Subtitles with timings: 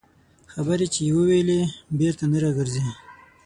[0.53, 1.61] خبره چې ووېلې،
[1.99, 2.81] بېرته نه راګرځي